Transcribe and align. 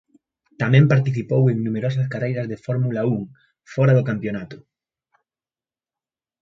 Tamén 0.61 0.89
participou 0.93 1.43
en 1.51 1.57
numerosas 1.65 2.07
carreiras 2.13 2.49
de 2.51 2.61
Fórmula 2.65 3.01
Un 3.15 3.21
fora 3.73 3.93
do 3.97 4.07
campionato. 4.09 4.57